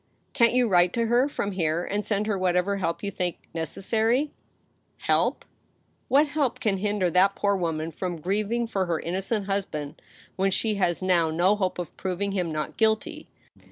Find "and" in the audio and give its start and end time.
1.85-2.03